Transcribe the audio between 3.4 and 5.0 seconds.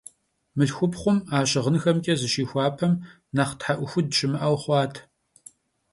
the'uxud şımı'eu xhuat.